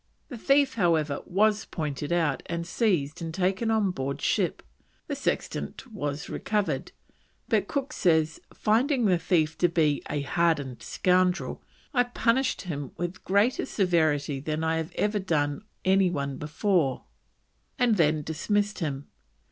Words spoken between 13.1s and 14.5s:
greater severity